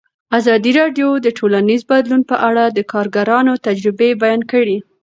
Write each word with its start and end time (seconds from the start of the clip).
ازادي 0.39 0.71
راډیو 0.79 1.09
د 1.25 1.27
ټولنیز 1.37 1.81
بدلون 1.91 2.21
په 2.31 2.35
اړه 2.49 2.63
د 2.67 2.79
کارګرانو 2.91 3.53
تجربې 3.67 4.09
بیان 4.21 4.41
کړي. 4.51 4.77